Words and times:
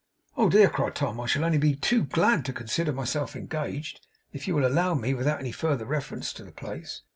'Oh, 0.35 0.49
dear!' 0.49 0.67
cried 0.71 0.95
Tom. 0.95 1.19
'I 1.19 1.27
shall 1.27 1.43
only 1.45 1.59
be 1.59 1.75
too 1.75 2.01
glad 2.05 2.43
to 2.45 2.53
consider 2.53 2.91
myself 2.91 3.35
engaged, 3.35 4.07
if 4.33 4.47
you 4.47 4.55
will 4.55 4.65
allow 4.65 4.95
me; 4.95 5.13
without 5.13 5.39
any 5.39 5.51
further 5.51 5.85
reference 5.85 6.33
to 6.33 6.43
the 6.43 6.51
place. 6.51 7.03